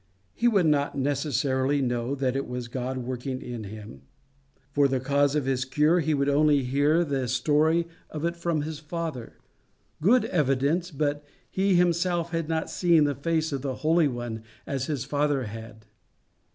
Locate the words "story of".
7.27-8.25